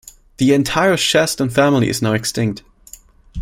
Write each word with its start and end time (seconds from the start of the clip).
The 0.37 0.55
entire 0.55 0.95
Shastan 0.97 1.51
family 1.51 1.87
is 1.87 2.01
now 2.01 2.13
extinct. 2.13 2.63